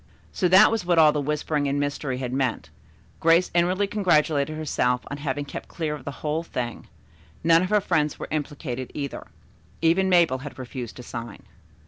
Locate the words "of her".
7.61-7.81